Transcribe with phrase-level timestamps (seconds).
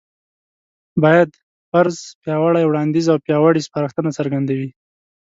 [1.03, 1.29] بايد:
[1.71, 4.69] فرض، پياوړی وړانديځ او پياوړې سپارښتنه څرګندوي